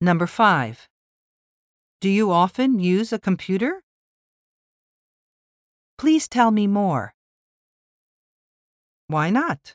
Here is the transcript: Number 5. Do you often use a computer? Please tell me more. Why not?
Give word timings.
Number 0.00 0.28
5. 0.28 0.88
Do 2.00 2.08
you 2.08 2.30
often 2.30 2.78
use 2.78 3.12
a 3.12 3.18
computer? 3.18 3.82
Please 5.96 6.28
tell 6.28 6.52
me 6.52 6.68
more. 6.68 7.14
Why 9.08 9.30
not? 9.30 9.74